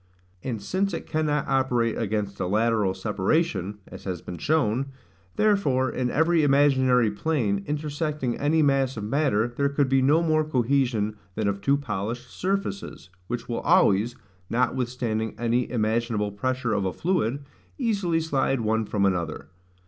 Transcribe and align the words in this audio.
And 0.43 0.59
since 0.59 0.95
it 0.95 1.05
cannot 1.05 1.47
operate 1.47 1.95
against 1.95 2.39
a 2.39 2.47
lateral 2.47 2.95
separation, 2.95 3.77
(as 3.87 4.03
has 4.05 4.19
been 4.23 4.39
shown,) 4.39 4.87
therefore 5.35 5.91
in 5.91 6.09
every 6.09 6.41
imaginary 6.41 7.11
plane, 7.11 7.63
intersecting 7.67 8.35
any 8.39 8.63
mass 8.63 8.97
of 8.97 9.03
matter, 9.03 9.47
there 9.55 9.69
could 9.69 9.89
be 9.89 10.01
no 10.01 10.23
more 10.23 10.43
cohesion 10.43 11.17
than 11.35 11.47
of 11.47 11.61
two 11.61 11.77
polished 11.77 12.31
surfaces, 12.31 13.11
which 13.27 13.47
will 13.47 13.59
always, 13.59 14.15
notwithstanding 14.49 15.35
any 15.37 15.69
imaginable 15.69 16.31
pressure 16.31 16.73
of 16.73 16.83
a 16.83 16.93
fluid, 16.93 17.45
easily 17.77 18.19
slide 18.19 18.61
one 18.61 18.85
from 18.85 19.05
another. 19.05 19.49